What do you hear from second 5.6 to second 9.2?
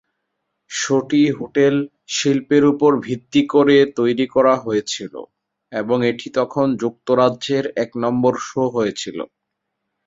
এবং এটি তখন যুক্তরাজ্যের এক নম্বর শো হয়েছিল।